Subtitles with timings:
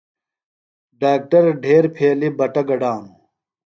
[1.01, 3.13] ڈاکٹر ڈھیر پھیلیۡ بٹہ گڈانوۡ۔